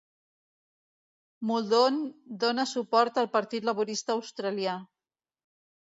Muldoon 1.49 1.99
dona 2.45 2.65
suport 2.71 3.23
al 3.23 3.31
Partit 3.39 3.71
Laborista 3.71 4.19
Australià. 4.19 4.79